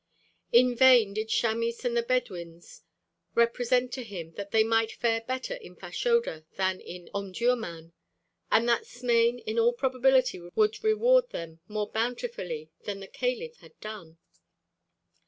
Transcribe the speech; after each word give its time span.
In 0.51 0.75
vain 0.75 1.13
did 1.13 1.27
Chamis 1.29 1.85
and 1.85 1.95
the 1.95 2.01
Bedouins 2.01 2.81
represent 3.35 3.91
to 3.91 4.03
him 4.03 4.31
that 4.31 4.49
they 4.49 4.63
might 4.63 4.93
fare 4.93 5.21
better 5.21 5.53
in 5.53 5.75
Fashoda 5.75 6.43
than 6.55 6.79
in 6.79 7.07
Omdurmân, 7.13 7.91
and 8.51 8.67
that 8.67 8.87
Smain 8.87 9.37
in 9.37 9.59
all 9.59 9.73
probability 9.73 10.39
would 10.55 10.83
reward 10.83 11.29
them 11.29 11.59
more 11.67 11.87
bountifully 11.87 12.71
than 12.85 12.99
the 12.99 13.05
caliph 13.07 13.57
had 13.57 13.79
done. 13.79 14.17